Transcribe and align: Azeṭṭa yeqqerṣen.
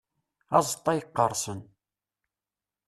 Azeṭṭa 0.57 0.91
yeqqerṣen. 0.97 1.61